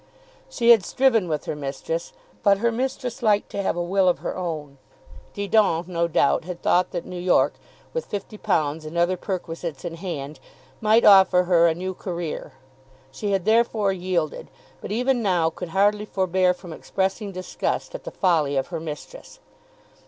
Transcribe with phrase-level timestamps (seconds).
[0.49, 2.11] She had striven with her mistress,
[2.41, 4.79] but her mistress liked to have a will of her own.
[5.35, 7.53] Didon no doubt had thought that New York,
[7.93, 10.39] with £50 and other perquisites in hand,
[10.81, 12.53] might offer her a new career.
[13.11, 14.49] She had therefore yielded,
[14.81, 19.39] but even now could hardly forbear from expressing disgust at the folly of her mistress.